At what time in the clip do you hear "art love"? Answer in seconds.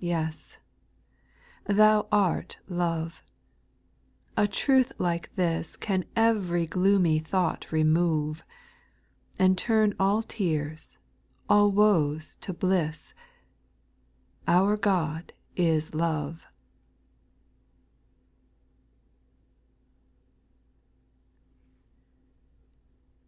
2.10-3.22